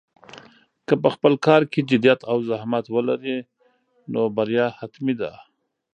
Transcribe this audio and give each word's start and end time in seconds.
که 0.87 0.93
په 1.03 1.09
خپل 1.15 1.33
کار 1.45 1.61
کې 1.71 1.87
جدیت 1.89 2.19
او 2.31 2.37
زحمت 2.49 2.85
ولرې، 2.95 3.37
نو 4.11 4.21
بریا 4.35 4.67
حتمي 4.79 5.15
ده. 5.21 5.31